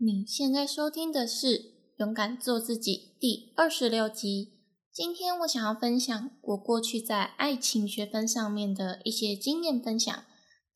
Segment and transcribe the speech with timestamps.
[0.00, 1.58] 你现在收听的是
[1.96, 4.52] 《勇敢做自己》第二十六集。
[4.92, 10.24] 今天我想要分享我过去在爱情学分上面的一些经验分享。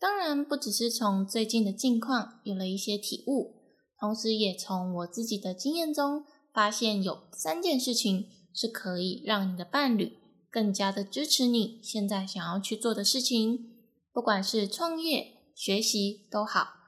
[0.01, 3.55] 当然，不只是从最近的近况有了一些体悟，
[3.97, 10.15] 同时也从我自己的经验中发现有三件事情是可以让你的伴侣
[10.51, 13.71] 更加的支持你现在想要去做的事情，
[14.13, 16.82] 不管是创业、学习都好。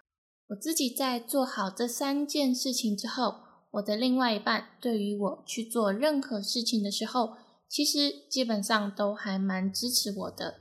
[0.48, 3.36] 我自己在做好这三件事情之后，
[3.70, 7.34] 我的另外一半对于我去做任何事情的时候，
[7.68, 10.60] 其实基本上都还蛮支持我的。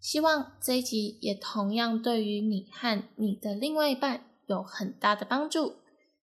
[0.00, 5.76] 希望这一集也同样对于你和你的另外一半有很大的帮助。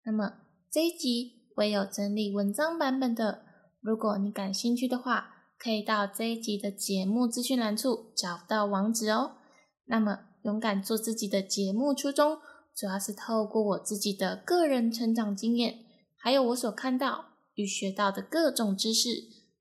[0.06, 0.36] 那么
[0.72, 3.44] 这一集我有整理文章版本的，
[3.82, 9.38] 如果你感兴趣的话，可以到这一集的节目资讯栏处找到网址哦。
[9.86, 12.38] 那么勇敢做自己的节目初衷。
[12.76, 15.86] 主要是透过我自己的个人成长经验，
[16.18, 19.10] 还有我所看到与学到的各种知识，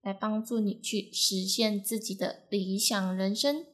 [0.03, 3.67] 来帮助你去实现自己的理想人生。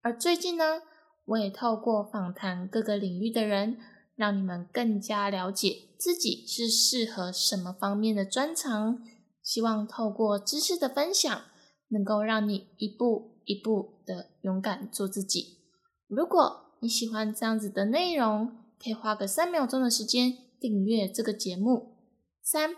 [0.00, 0.82] 而最近呢，
[1.26, 3.78] 我也透过访谈各个领域的人，
[4.16, 9.04] 让你们更加了解自己是适合什么方面的专长。
[9.42, 11.42] 希望透过知识的分享，
[11.88, 15.58] 能够让你一步一步的勇敢做自己。
[16.06, 21.96] 如果你喜欢这样子的内容，可以花个三秒钟的时间订阅这个节目，
[22.40, 22.76] 三、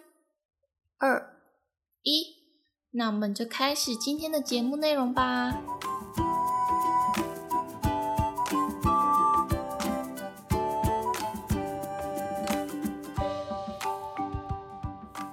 [0.96, 1.36] 二、
[2.02, 2.24] 一，
[2.92, 5.62] 那我们就开始今天的节目内容吧。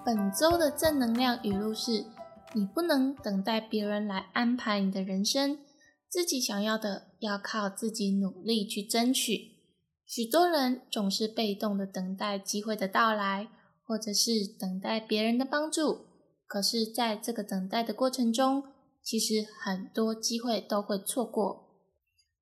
[0.05, 2.05] 本周的正能量语录是：
[2.53, 5.59] 你不能等待别人来安排你的人生，
[6.09, 9.56] 自己想要的要靠自己努力去争取。
[10.08, 13.50] 许多人总是被动的等待机会的到来，
[13.83, 16.05] 或者是等待别人的帮助。
[16.47, 18.64] 可是，在这个等待的过程中，
[19.03, 21.65] 其实很多机会都会错过。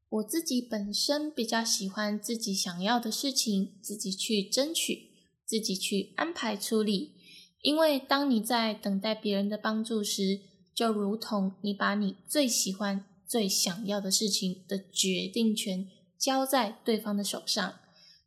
[0.07, 5.09] 我自己本身比较喜欢自己想要的事情，自己去争取，
[5.44, 7.16] 自己去安排处理。
[7.63, 10.39] 因为当你在等待别人的帮助时，
[10.75, 15.88] 就如同你把你最喜欢、最想要的事情的决定权。
[16.25, 17.75] 交在对方的手上。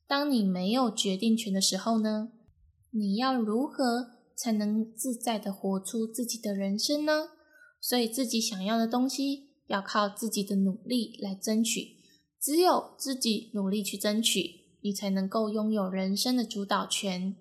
[0.06, 2.28] 当你没有决定权的时候呢？
[2.92, 7.30] 你要如何才能自在的活出自己的人生呢？
[7.80, 11.96] 所以，自己想要的东西要靠自己的努力来争取。
[12.40, 17.34] 只有自己努力去争取，你才能够拥有人生的主导权。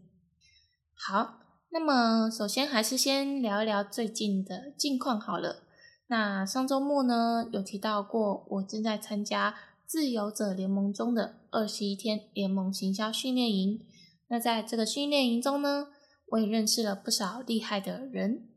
[0.96, 1.40] 好，
[1.70, 5.64] 那么首先还是先聊一聊最近的近况好了。
[6.08, 9.54] 那上周末呢，有提到过，我正在参加。
[9.88, 13.80] 自由者联盟中的二十一天联盟行销训练营，
[14.28, 15.88] 那在这个训练营中呢，
[16.32, 18.50] 我也认识了不少厉害的人，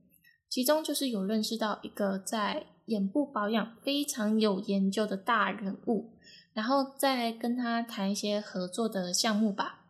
[0.48, 6.16] 其中就是有认识到一个在眼部保养非常有研究的大人物，
[6.52, 9.86] 然后再跟他谈一些合作的项目吧。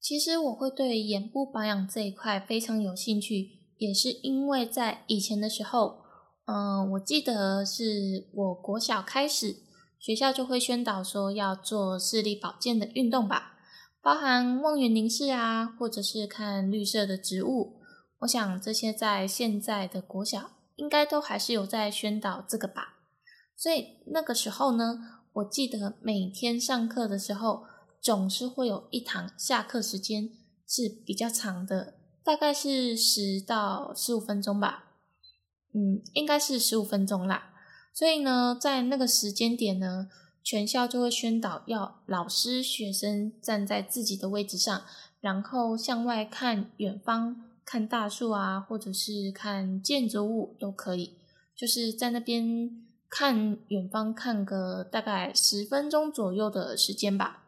[0.00, 5.98] 其实我会对眼部保养这一块非常有兴趣，也是因为在以前的时候，
[6.46, 9.66] 嗯，我记得是我国小开始。
[9.98, 13.58] 学校就会宣导说要做视力保健的运动吧，
[14.00, 17.80] 包含望远凝视啊，或者是看绿色的植物。
[18.20, 22.96] 我想这些在现在的国小应该都还是有在宣导这个吧。
[23.56, 24.98] 所以那个时候呢，
[25.32, 27.64] 我记得每天上课的时候，
[28.00, 30.30] 总是会有一堂下课时间
[30.66, 34.84] 是比较长的，大概是十到十五分钟吧。
[35.74, 37.47] 嗯，应该是十五分钟啦。
[37.98, 40.06] 所以呢，在那个时间点呢，
[40.44, 44.84] 全校就会宣导要老师、学生站在自己的位置上，
[45.20, 51.18] 然后向外看远方，看大树啊，或者是看建筑物都可以，
[51.56, 52.70] 就是在那边
[53.10, 57.46] 看远方，看个大概十分钟左右的时间吧。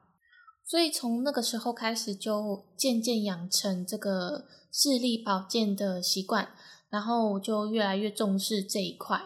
[0.67, 6.49] 所以从那个时候开始，就渐渐养成这个视力保健的习惯，
[6.89, 9.23] 然后就越来越重视这一块。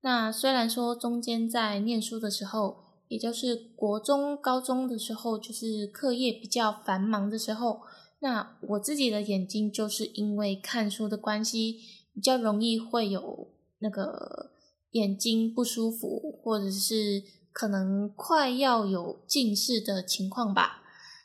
[0.00, 7.80] 那虽然说中间在念书的时候，也就是国中、高中的时候，就是课业比较繁忙的时候，
[8.20, 11.78] 那我自己的眼睛就是因为看书的关系，
[12.14, 13.48] 比较容易会有
[13.80, 14.50] 那个
[14.92, 17.22] 眼睛不舒服，或者是
[17.52, 20.82] 可能快要有近视的情况吧。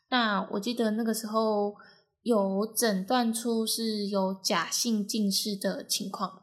[0.09, 1.75] 那我记得那个时候
[2.21, 6.42] 有诊断出是有假性近视的情况。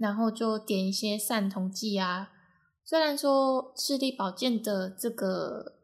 [0.00, 2.30] 然后就点一些散瞳剂啊。
[2.84, 5.74] 虽然说视力保健的这个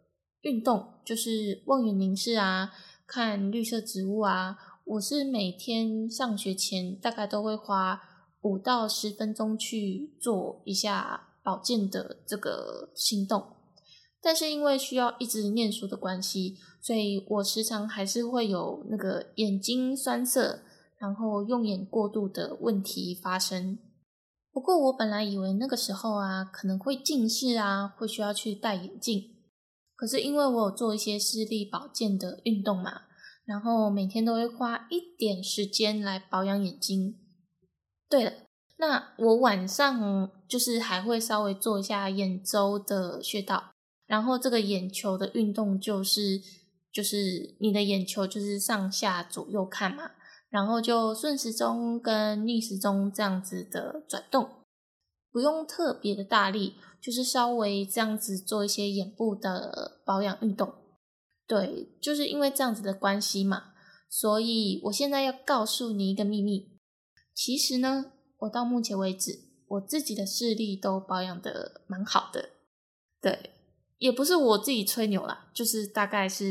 [0.41, 2.73] 运动，就是望远凝视啊，
[3.07, 4.59] 看绿色植物啊。
[4.85, 8.01] 我是每天上学前大概都会花
[8.43, 13.45] 五到十分钟去做一下保健的这个行动，
[14.23, 20.61] 但是因为需要一直念书的关系，所以我时常还是会有那个眼睛酸涩，
[20.99, 23.79] 然后用眼过度的问题发生。
[24.57, 29.37] 不过我本来以为那个时候啊，可能会近视啊，会需要去戴眼镜，
[29.95, 33.03] 可是因为我有做一些视力保健的运动嘛。
[33.45, 37.19] 然后每天都会花一点时间来保养眼睛。
[38.09, 38.33] 对了，
[38.79, 43.73] 那我晚上就是还会稍微做一下眼周的穴道。
[44.07, 46.41] 然后这个眼球的运动就是，
[46.91, 50.13] 就是你的眼球就是上下左右看嘛，
[50.57, 54.49] 然后就顺时钟跟逆时钟这样子的转动，
[55.31, 60.73] 不用特别的大力，就是稍微这样子做一些眼部的保养运动。
[61.47, 63.75] 对，就是因为这样子的关系嘛，
[64.09, 66.79] 所以我现在要告诉你一个秘密。
[67.35, 69.33] 其实呢，我到目前为止，
[69.69, 72.49] 我自己的视力都保养的蛮好的。
[73.21, 73.51] 对，
[73.99, 76.45] 也不是我自己吹牛啦，就是大概是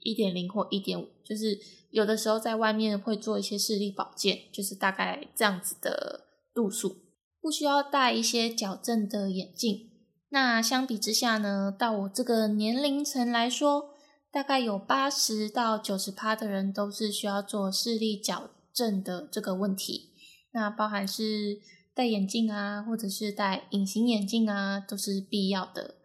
[0.00, 1.58] 一点零或一点五，就是
[1.90, 6.96] 有的时候在外面会做一些视力保健，就是大概这样子的度数，
[7.40, 9.88] 不需要戴一些矫正的眼镜。
[10.28, 13.90] 那相比之下呢，到我这个年龄层来说，
[14.30, 20.10] 大概有八十到九十趴的人都是需要做视力矫正的这个问题，
[20.52, 21.58] 那包含是
[21.94, 25.96] 戴眼镜啊，或者是戴隐形眼镜啊，都是必要的。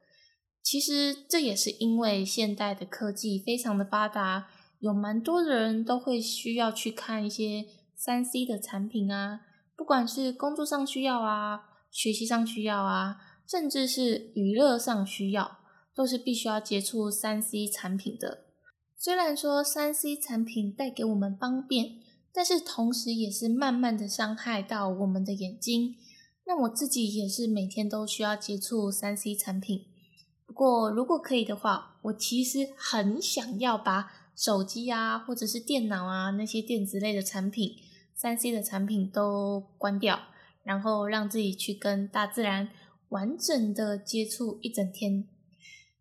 [0.65, 4.47] 其实这也是因为现代的科技非常的发达，
[4.79, 9.41] 有蛮多的人都会需要去看一些三 C 的产品啊，
[9.77, 13.17] 不管是工作上需要啊，学习上需要啊，
[13.47, 15.59] 甚至是娱乐上需要。
[15.95, 18.47] 都是必须要接触三 C 产品的。
[18.97, 22.01] 虽然说三 C 产品带给我们方便，
[22.33, 25.95] 但是同时也是慢慢的伤害到我们的眼睛。
[26.45, 29.85] 那我自己也是每天都需要接触三 C 产品。
[30.55, 37.75] 不过如果可以的话，我其实很想要把手机啊，或者是电脑啊那些电子类的产品、
[38.15, 40.17] 三 C 的产品都关掉，
[40.63, 42.69] 然后让自己去跟大自然
[43.09, 45.27] 完整的接触一整天。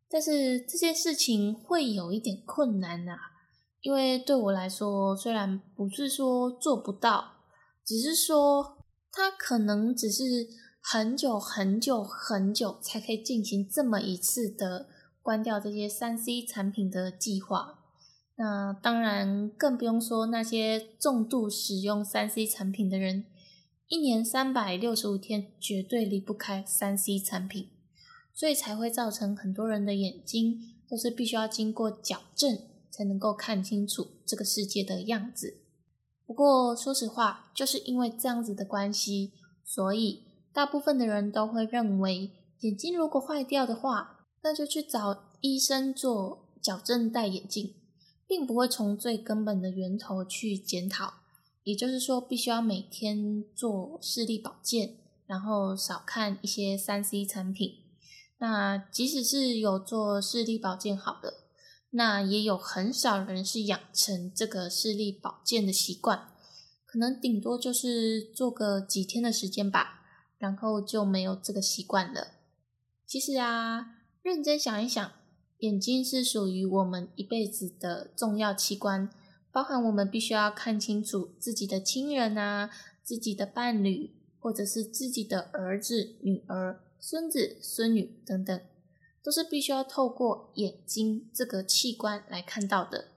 [0.08, 3.16] 但是这件事情会有一点困难呐，
[3.80, 7.24] 因为对我来说，虽然不是说做不到，
[7.84, 8.78] 只是说
[9.10, 10.22] 它可能只是
[10.86, 14.86] 很久很久很久才可以进行这么一次的
[15.22, 17.78] 关掉这些三 C 产品的计划。
[18.36, 23.24] 那当然更不用说那些重度使用三 C 产品的人，
[23.88, 27.70] 一年三百六十五天绝对离不开三 C 产品。
[28.34, 30.58] 所以才会造成很多人的眼睛
[30.90, 32.58] 都是必须要经过矫正
[32.90, 35.60] 才能够看清楚这个世界的样子。
[36.26, 39.32] 不过说实话，就是因为这样子的关系，
[39.64, 42.30] 所以大部分的人都会认为，
[42.60, 47.74] 眼睛如果坏掉的话，那就去找医生做矫正戴眼镜，
[48.28, 51.14] 并不会从最根本的源头去检讨。
[51.64, 57.72] 也就是说，必须要每天做视力保健，然后少看一些三 C 产品。
[58.38, 61.34] 那即使是有做视力保健好的，
[61.90, 66.28] 那也有很少人是养成这个视力保健的习惯，
[66.86, 70.03] 可能顶多就是做个几天的时间吧，
[70.38, 72.28] 然后就没有这个习惯了。
[73.06, 75.12] 其实啊，认真想一想，
[75.58, 79.10] 眼睛是属于我们一辈子的重要器官，
[79.52, 82.70] 包含我们必须要看清楚自己的亲人啊、
[83.02, 86.80] 自己的伴侣，或者是自己的儿子、女儿。
[87.06, 88.58] 孙子、孙女等等，
[89.22, 93.08] 都是必须要透过眼睛这个器官来看到的。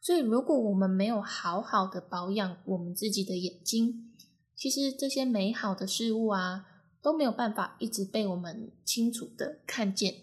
[0.00, 4.14] 所以，如果我们没有好好的保养我们自己的眼睛，
[4.56, 6.66] 其实这些美好的事物啊，
[7.02, 10.14] 都没有办法一直被我们清楚的看见。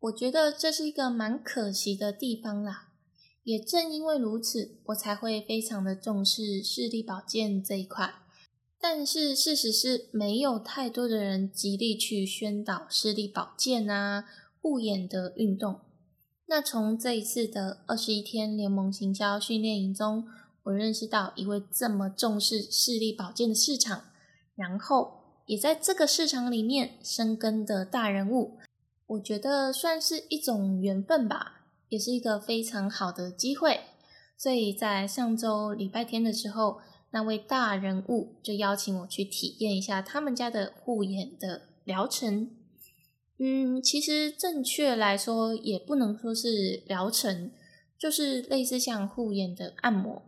[0.00, 2.92] 我觉得这是一个蛮可惜的地方啦。
[3.42, 8.14] 也正因为如此，我才会非常的重视视力保健这一块。
[8.78, 14.26] 但是事实是，没有太多的人极力去宣导视力保健啊、
[14.60, 15.80] 护眼的运动。
[16.46, 20.28] 那从这一次的二十一天联盟行销训练营中，
[20.68, 24.04] 我认识到一位这么重视视力保健的市场，
[24.54, 28.58] 然后也在这个市场里面生根的大人物。
[29.06, 33.80] 我觉得算是一种缘分吧，也是一个非常好的机会。
[34.36, 36.80] 所以在上周礼拜天的时候。
[37.10, 42.50] 那位大人物就邀请我去体验一下他们家的护眼的疗程。
[43.38, 47.50] 嗯，其实正确来说也不能说是疗程，
[47.98, 50.22] 就是类似像护眼的按摩。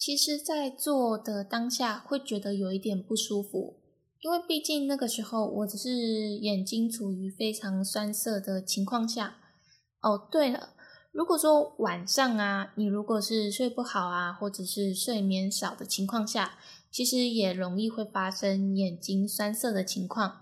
[0.00, 3.76] 其实，在做的当下会觉得有一点不舒服，
[4.22, 5.90] 因为毕竟那个时候我只是
[6.38, 9.36] 眼睛处于非常酸涩的情况下。
[10.00, 10.70] 哦，对了，
[11.12, 16.58] 如果说晚上啊，你如果是睡不好啊，或者是睡眠少的情况下，
[16.90, 20.40] 其实也容易会发生眼睛酸涩的情况。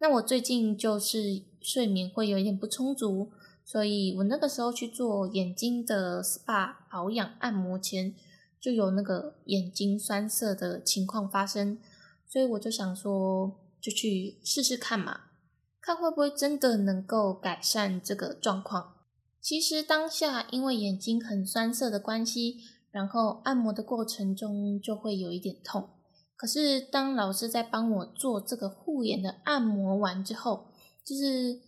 [0.00, 3.30] 那我最近就是睡眠会有一点不充足，
[3.64, 8.14] 所以我那个时候去做眼睛的 SPA 保养按摩前。
[8.60, 11.78] 就有那个眼睛酸涩的情况发生，
[12.26, 15.20] 所以我就想说，就去试试看嘛，
[15.80, 18.94] 看会不会真的能够改善这个状况。
[19.40, 22.56] 其实当下因为眼睛很酸涩的关系，
[22.90, 25.90] 然后按摩的过程中就会有一点痛。
[26.36, 30.66] 可是当老师在帮我做这个护眼的按摩完之后，
[31.04, 31.60] 就是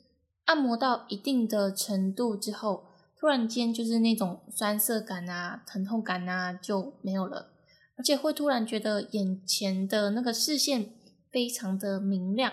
[0.46, 2.89] 按摩到一定的程度之后。
[3.20, 7.52] 突然间，就是那种酸涩感啊、疼痛感啊就没有了，
[7.98, 10.94] 而且会突然觉得眼前的那个视线
[11.30, 12.50] 非常的明亮，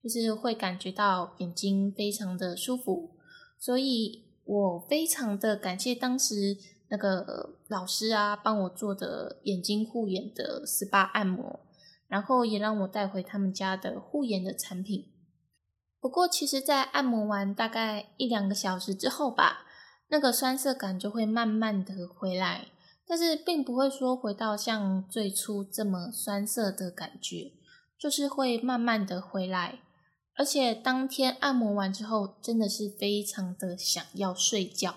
[0.00, 3.10] 就是会感觉到眼睛非常的舒服。
[3.58, 6.56] 所以我非常的感谢当时
[6.90, 11.58] 那个老师啊，帮我做的眼睛护眼的 SPA 按摩，
[12.06, 15.08] 然后也让我带回他们家的护眼的产品。
[15.98, 19.63] 不过，其实，在按摩完大概一两个小时之后吧。
[20.14, 22.68] 那个酸涩感就会慢慢的回来，
[23.04, 27.50] 但是并不会说回到像最初这么酸涩的感觉，
[27.98, 29.80] 就是会慢慢的回来。
[30.36, 34.94] 而且当天按摩完之后，真的是非常的想要睡觉，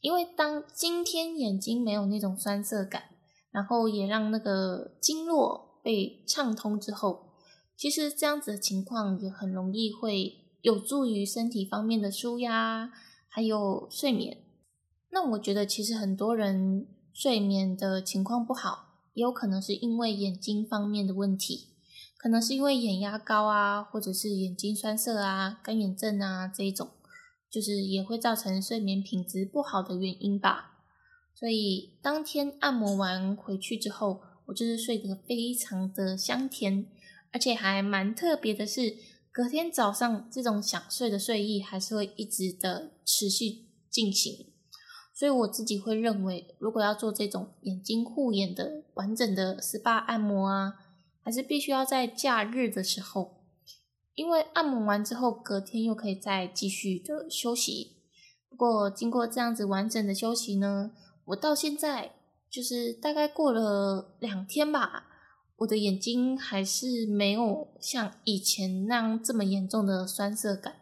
[0.00, 3.02] 因为当今天眼睛没有那种酸涩感，
[3.50, 7.34] 然后也让那个经络被畅通之后，
[7.76, 12.90] 其实这样子的情况也很容易会有助于身体方面的舒压。
[13.38, 14.36] 还有睡眠，
[15.12, 21.68] 那我觉得其实很多人睡眠的情况不好，也有可能是因为眼睛方面的问题，
[22.16, 26.90] 可能是因为眼压高啊，或者是眼睛酸涩啊、干眼症啊这一种，
[27.48, 30.82] 就是也会造成睡眠品质不好的原因吧。
[31.32, 36.88] 所以当天按摩完回去之后，我就是睡得非常的香甜，
[37.30, 38.96] 而且还蛮特别的是。
[39.38, 44.52] 隔天早上，这种想睡的睡意还是会一直的持续进行，
[45.14, 50.74] 所以我自己会认为，如果要做这种眼睛护眼的完整的 SPA 按摩啊，
[51.22, 53.44] 还是必须要在假日的时候，
[54.16, 57.98] 因为按摩完之后，隔天又可以再继续的休息。
[58.48, 60.90] 不过经过这样子完整的休息呢，
[61.26, 62.16] 我到现在
[62.50, 65.04] 就是大概过了两天吧。
[65.58, 70.76] 我的眼睛还是没有像以前那样这么严重的酸涩感，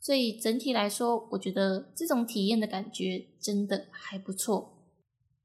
[0.00, 4.70] 所以整体来说，我觉得这种体验的感觉真的还不错。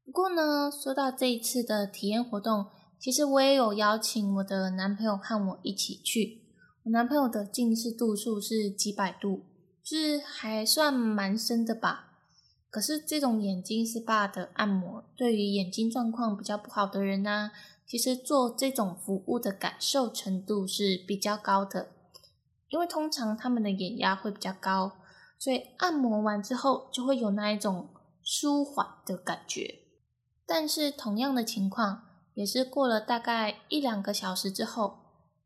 [0.04, 2.66] 不过呢，说到这一次的体验活动，
[3.00, 6.42] 其实我也有邀请我的男朋友和我一起去。
[6.84, 9.46] 我男朋友的近视度数是几百度，
[9.84, 12.06] 是还算蛮深的吧。
[12.70, 17.50] 可是这种眼睛 SPA 的按摩，对于眼睛状况比较不好的人呢？
[17.90, 21.88] 其实做这种服务的感受程度是比较高的，
[22.68, 24.92] 因为通常他们的眼压会比较高，
[25.40, 27.88] 所以按摩完之后就会有那一种
[28.22, 29.80] 舒缓的感觉。
[30.46, 32.02] 但是同样的情况，
[32.34, 35.00] 也是过了大概一两个小时之后，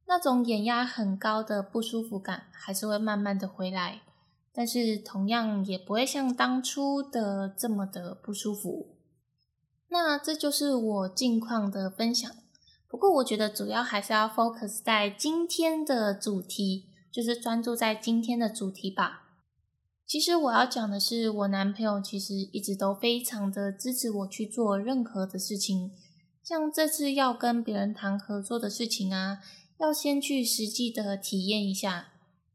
[0.06, 4.02] 那种眼压很高的不舒服感还是会慢慢的回来，
[4.52, 8.93] 但是同样也不会像当初的这么的不舒服。
[9.94, 12.28] 那这就是我近况的分享。
[12.88, 19.36] 不过，我觉得主要还是要 focus 在今天的主题，就是专注在今天的主题吧。
[20.04, 25.92] 其实我要讲的是，我男朋友其实一直都非常的支持我去做任何的事情，
[26.42, 29.38] 像这次要跟别人谈合作的事情啊，
[29.78, 32.08] 要先去实际的体验一下。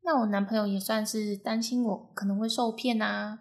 [0.04, 3.40] 那我男朋友也算是担心我可能会受骗啊，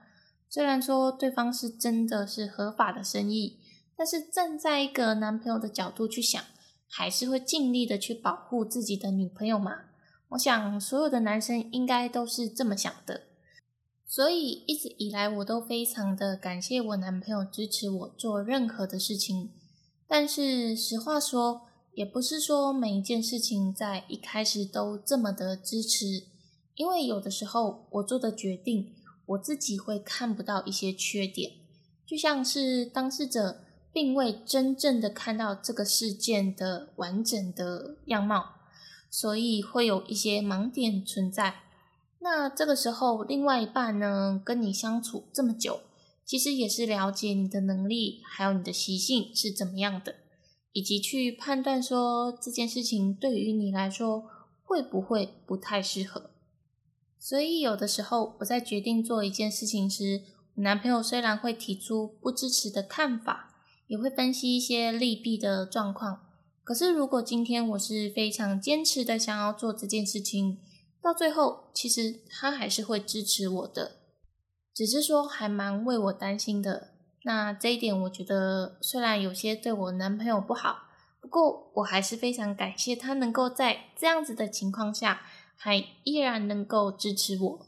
[0.49, 3.58] 虽然说对方是真的是合法的生意。
[3.99, 6.41] 但是站在一个男朋友的角度去想，
[6.87, 9.87] 还是会尽力的去保护自己的女朋友嘛？
[10.29, 13.23] 我想所有的男生应该都是这么想的。
[14.07, 19.51] 所以一直以来我都非常的感谢我男朋友支持我做任何的事情。
[20.07, 21.63] 但是实话说，
[21.93, 26.23] 也不是说每一件事情在一开始都这么的支持，
[26.77, 28.95] 因为有的时候我做的决定，
[29.27, 31.55] 我自己会看不到一些缺点，
[32.07, 33.65] 就像是当事者。
[33.99, 38.45] 并未真正的看到这个事件的完整的样貌，
[39.11, 41.63] 所以会有一些盲点存在。
[42.21, 45.81] 那这个时候，另外一半呢，跟你相处这么久，
[46.25, 50.15] 其实也是了解你的能力，还有你的习性是怎么样的，
[50.73, 54.23] 以及去判断说这件事情对于你来说
[54.63, 56.31] 会不会不太适合。
[57.19, 60.23] 所以有的时候我在决定做一件事情时，
[60.55, 63.48] 男朋友虽然会提出不支持的看法，
[63.89, 66.21] 也会分析一些利弊的状况，
[66.63, 70.61] 可是如果今天我是非常坚持的想要做这件事情，
[71.03, 73.97] 到最后其实他还是会支持我的。
[74.75, 76.91] 只是说还蛮为我担心的，
[77.25, 80.83] 那这一点我觉得虽然有些对我男朋友不好，
[81.21, 85.23] 不过我还是非常感谢他能够在这样子的情况下，
[85.57, 87.67] 还依然能够支持我。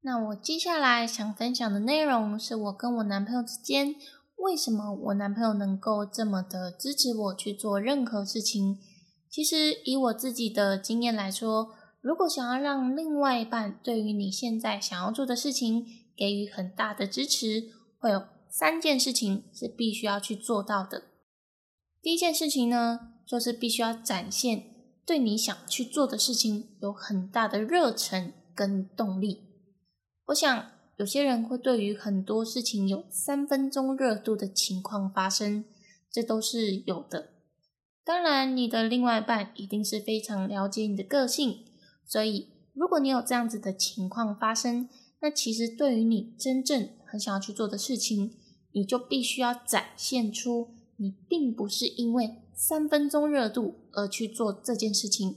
[0.00, 3.96] 那我接下来想分享的内容是我跟我男朋友之间，
[4.38, 8.78] 为什么我男朋友能够这么的支持我去做任何事情。
[9.30, 11.74] 其实以我自己的经验来说。
[12.00, 15.84] 如果想要让另外一半对于你现在想要做的事情
[16.16, 21.02] 给予很大的支持，会有三件事情是必须要去做到的。
[22.00, 24.62] 第一件事情呢，就是必须要展现
[25.04, 29.42] 对你想去做的事情有很大的热忱跟动力。
[30.26, 35.64] 我想有些人会对于很多事情有三分钟热度的情况发生，
[36.10, 37.30] 这都是有的。
[38.04, 41.66] 当然，你的另外一半一定是非常了解你的个性。
[42.04, 44.88] 所以，如果你有这样子的情况发生，
[45.20, 48.32] 那其实对于你真正很想要去做的事情，
[48.72, 55.36] 你就必须要展现出你并不是因为三分钟热度而去做这件事情，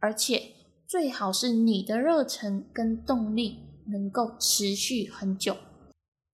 [0.00, 0.54] 而且
[0.88, 5.56] 最好是你的热忱跟动力能够持续很久，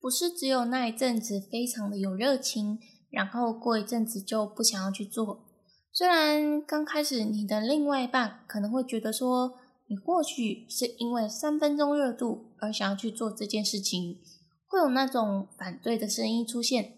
[0.00, 2.78] 不是只有那一阵子非常的有热情，
[3.10, 5.44] 然后过一阵子就不想要去做。
[5.92, 14.20] 虽然刚开始你的另外一半可能会觉得说，你或许是因为三分钟热度而想要去做这件事情，
[14.66, 16.94] 会有那种反对的声音出现。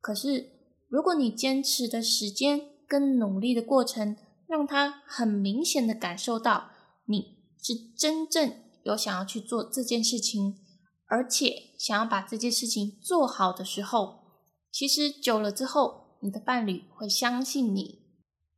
[0.00, 0.50] 可是，
[0.88, 4.16] 如果你坚持的时间跟努力的过程，
[4.48, 6.70] 让他很明显的感受到
[7.06, 8.52] 你是真正
[8.84, 10.58] 有想要去做这件事情，
[11.06, 14.20] 而且想要把这件事情做好的时候，
[14.70, 18.02] 其实久了之后，你的伴侣会相信你，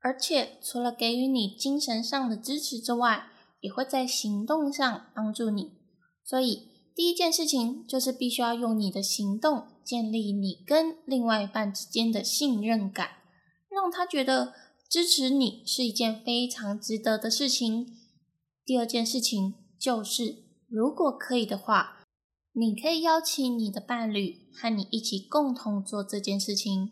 [0.01, 3.29] 而且除了给予你精神上的支持之外，
[3.61, 5.73] 也会在行动上帮助你，
[6.23, 13.23] 所以第一件事情就是必须要用你的行动建立你跟另外一半之间的信任感，
[13.71, 14.53] 让他觉得
[14.89, 17.87] 支持你是一件非常值得的事情。
[18.65, 22.01] 第二件事情就是，如果可以的话，
[22.53, 26.91] 你可以邀请你的伴侣和你一起共同做这件事情。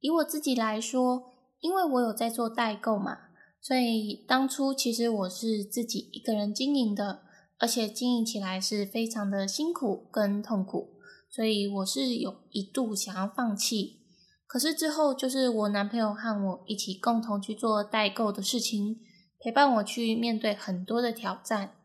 [0.00, 1.22] 以我自己来说，
[1.60, 3.18] 因为我有在做代购嘛。
[3.60, 7.22] 所以当初其实我是自己一个人经营的，
[7.58, 10.98] 而且经营起来是非常的辛苦跟痛苦，
[11.30, 14.00] 所以我是有一度想要放弃。
[14.46, 18.98] 可是之后就是我男朋友和我一起共同去做代购的事情，
[19.40, 21.76] 陪伴我去面对很多的挑战。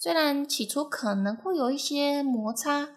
[0.00, 2.90] 虽然起初可能会有一些摩擦，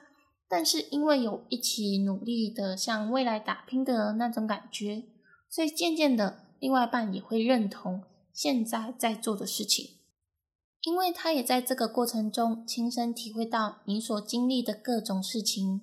[0.48, 5.04] 但是因为有一起努力的向未来打拼的那种感觉，
[5.50, 8.04] 所以渐渐的另外一半也会认同。
[8.34, 9.98] 现在在做的事情，
[10.84, 15.82] 因为他也在这个过程中亲身体会到你所经历的各种事情。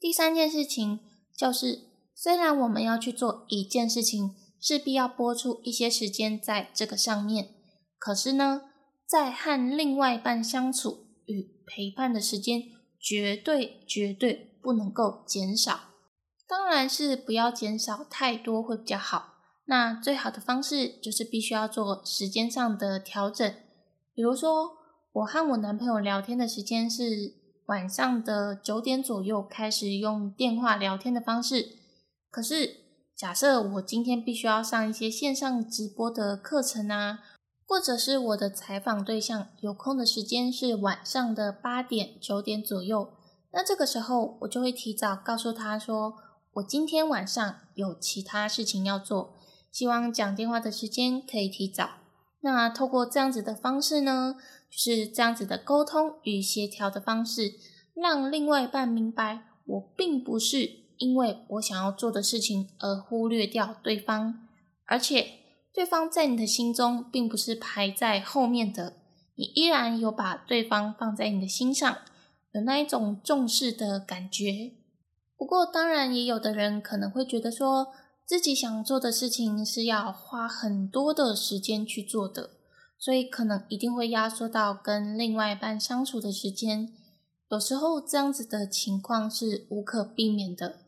[0.00, 1.00] 第三件事情
[1.36, 1.82] 就是，
[2.14, 7.50] 虽然我们要去做一件事情，势必要播出一些时间在这个上面，
[7.98, 8.62] 可是呢，
[9.10, 12.62] 在和另外一半相处与陪伴的时间，
[13.00, 15.80] 绝对绝对不能够减少。
[16.46, 19.34] 当然是不要减少太多会比较好。
[19.64, 23.52] 那最好的方式就是必须要做时间上的调整，
[24.14, 24.76] 比如说
[25.10, 27.34] 我和我男朋友聊天的时间是
[27.66, 31.78] 晚上的九点左右开始用电话聊天的方式，
[32.30, 32.76] 可是
[33.16, 37.18] 假设我今天必须要上一些线上直播的课程啊，
[37.70, 43.12] 或者是我的采访对象有空的时间是晚上的八点九点左右，
[43.52, 46.16] 那这个时候我就会提早告诉他说，
[46.54, 49.36] 我今天晚上有其他事情要做。
[49.70, 51.90] 希望讲电话的时间可以提早。
[52.40, 54.34] 那透过这样子的方式呢，
[54.68, 57.52] 就是这样子的沟通与协调的方式，
[57.94, 64.48] 让另外一半明白，我并不是因为我想要做的事情而忽略掉对方，
[64.86, 65.39] 而且
[65.72, 68.96] 对方在你的心中并不是排在后面的，
[69.36, 71.98] 你依然有把对方放在你的心上，
[72.52, 74.72] 有那一种重视的感觉。
[75.36, 77.88] 不过，当然也有的人可能会觉得说。
[78.26, 82.50] 自己想做的事情是要花很多的时间去做的，
[82.96, 86.92] 所以可能一定会压缩到跟另外一半相处的时间。
[87.50, 90.78] 有时候这样子的情况是无可避免的。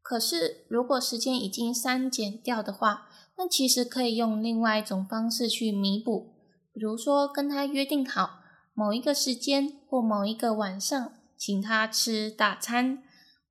[0.00, 3.10] 可是如果时间已经删减掉的话，
[3.42, 6.32] 那其实可以用另外一种方式去弥补，
[6.72, 8.38] 比如说跟他约定好
[8.72, 13.02] 某一个时间或某一个晚上，请他吃大餐，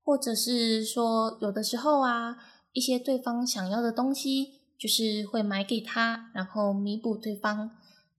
[0.01, 2.37] 或者是说有的时候啊，
[2.71, 7.71] 一些对方想要的东西，就是会买给他，然后弥补对方。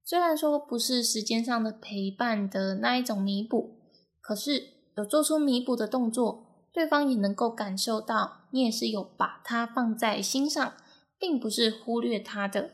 [0.04, 3.78] 虽然说不是时间上的陪伴的那一种弥补。
[4.20, 4.62] 可是
[4.98, 10.74] 有做出弥补的动作，对方也能够感受到你也是有把他放在心上，
[11.22, 12.72] 并不是忽略他的。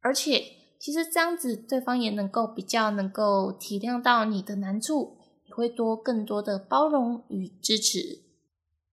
[0.00, 0.44] 而且
[0.78, 5.18] 其实这样子，对方也能够比较能够体谅到你的难处，
[5.48, 8.22] 也会多更多的包容与支持。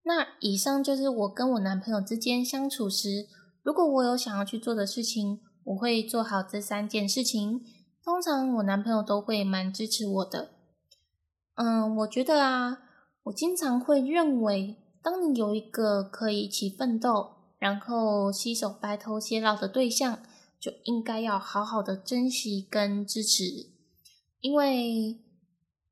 [0.02, 3.28] 那以上就是我跟我男朋友之间相处时，
[3.62, 7.60] 如果我有想要去做的事情，我会做好这三件事情。
[8.02, 10.50] 通常我男朋友都会蛮支持我的。
[11.54, 12.78] 嗯，我觉得啊，
[13.24, 20.20] 我经常会认为，当你有一个可以一起奋斗，然后携手白头偕老的对象，
[20.58, 23.44] 就应该要好好的珍惜跟支持，
[24.40, 25.20] 因为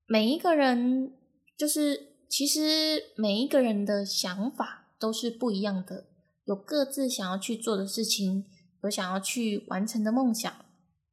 [0.09, 1.13] 每一个人，
[1.57, 6.09] 就是其实每一个人的想法都是不一样的，
[6.47, 8.47] 有各自想要去做的事情，
[8.83, 10.53] 有想要去完成的梦想，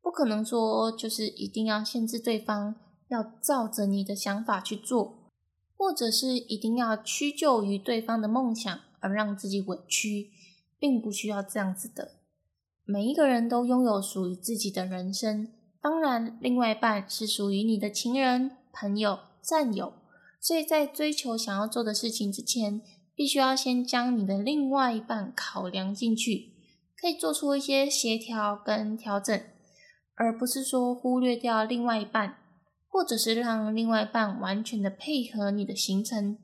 [0.02, 2.78] 不可能说就是一定要限制对方。
[3.08, 5.30] 要照着你的想法去做，
[5.78, 10.32] 或者是一定要屈就于对方的梦想而让自己委屈，
[10.80, 12.20] 并不需要这样子的。
[12.84, 19.94] 每一个人都拥有属于自己的人生，当然，另外一半是属于你的情人、朋友、战友。
[20.40, 22.82] 所以在追求想要做的事情之前，
[23.16, 26.54] 必须要先将你的另外一半考量进去，
[27.00, 29.40] 可以做出一些协调跟调整，
[30.16, 32.38] 而不是说忽略掉另外一半。
[32.88, 36.38] 或者是让另外一半完全的配合你的行程，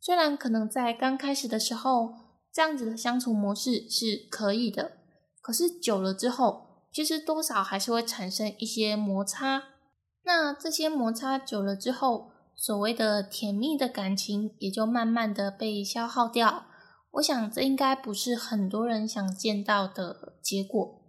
[0.00, 2.14] 虽然可能在刚开始的时候，
[2.52, 4.92] 这样子的相处模式是可以的，
[5.40, 9.62] 可是久了之后，其实多少还是会产生一些摩擦。
[10.24, 16.66] 那这些摩擦久了之后，所谓的甜蜜的感情也就慢慢的被消耗掉。
[17.12, 21.00] 我想这应该不是很多人想见到的结果。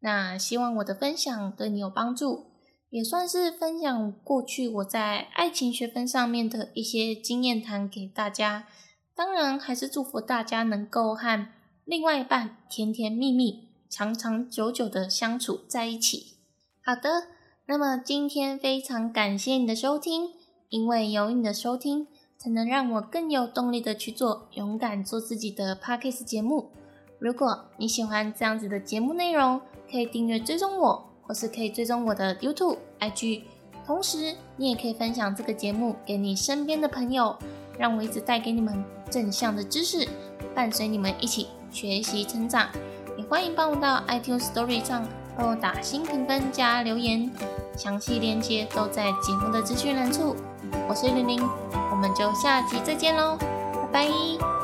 [0.00, 2.52] 那希望我的分享对你有帮助。
[2.90, 8.68] 也算是分享过去我在爱情学分上面的一些经验谈给大家，
[9.14, 11.48] 当然还是祝福大家能够和
[11.84, 16.38] 另外一半甜甜蜜蜜、长长久久的相处在一起。
[16.84, 17.28] 好的，
[17.66, 20.30] 那么今天非常感谢你的收听，
[20.68, 22.06] 因为有你的收听，
[22.38, 26.70] 才能让我更有动力的去做勇敢做自己的 podcast 节目。
[27.18, 31.08] 如果你喜欢这样子的节目内容，可以订阅追踪我。
[31.24, 33.42] 或是可以追踪我的 YouTube、IG，
[33.86, 37.38] 同时你也可以分享这个节目给你身边的朋友，
[37.78, 40.08] 让我一直带给你们正向的知识，
[40.54, 42.68] 伴随你们一起学习成长。
[43.18, 47.30] 也欢迎帮我到 iTunes Story 上帮我打新评分加留言，
[47.76, 50.34] 详细链接都在节目的资讯栏处。
[50.88, 51.46] 我是玲玲，
[51.90, 53.36] 我们就下集再见喽，
[53.92, 54.61] 拜拜。